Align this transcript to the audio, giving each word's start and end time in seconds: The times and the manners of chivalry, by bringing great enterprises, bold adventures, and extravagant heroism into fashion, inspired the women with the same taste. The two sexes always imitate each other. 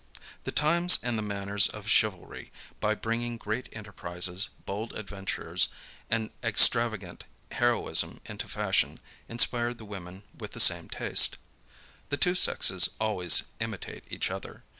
The 0.45 0.51
times 0.51 0.97
and 1.03 1.15
the 1.15 1.21
manners 1.21 1.67
of 1.67 1.87
chivalry, 1.87 2.51
by 2.79 2.95
bringing 2.95 3.37
great 3.37 3.69
enterprises, 3.71 4.49
bold 4.65 4.93
adventures, 4.93 5.67
and 6.09 6.31
extravagant 6.43 7.25
heroism 7.51 8.19
into 8.25 8.47
fashion, 8.47 8.99
inspired 9.29 9.77
the 9.77 9.85
women 9.85 10.23
with 10.35 10.53
the 10.53 10.59
same 10.59 10.89
taste. 10.89 11.37
The 12.09 12.17
two 12.17 12.33
sexes 12.33 12.95
always 12.99 13.43
imitate 13.59 14.05
each 14.09 14.31
other. 14.31 14.63